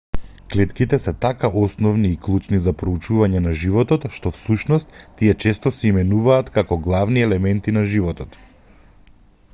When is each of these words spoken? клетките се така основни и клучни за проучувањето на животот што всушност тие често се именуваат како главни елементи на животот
клетките 0.53 0.97
се 1.01 1.11
така 1.25 1.49
основни 1.63 2.09
и 2.13 2.17
клучни 2.27 2.61
за 2.63 2.73
проучувањето 2.79 3.43
на 3.49 3.53
животот 3.65 4.09
што 4.17 4.33
всушност 4.39 4.97
тие 5.21 5.37
често 5.45 5.75
се 5.81 5.93
именуваат 5.93 6.53
како 6.59 6.83
главни 6.91 7.27
елементи 7.31 7.79
на 7.81 7.89
животот 7.95 8.43